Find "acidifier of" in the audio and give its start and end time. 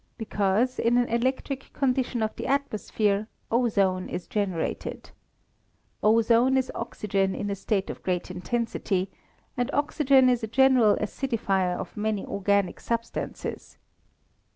10.95-11.95